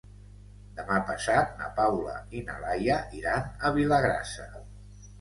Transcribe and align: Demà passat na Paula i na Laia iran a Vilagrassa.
Demà 0.79 0.97
passat 1.09 1.53
na 1.61 1.69
Paula 1.81 2.17
i 2.39 2.43
na 2.49 2.57
Laia 2.65 2.99
iran 3.23 3.49
a 3.71 3.75
Vilagrassa. 3.81 4.53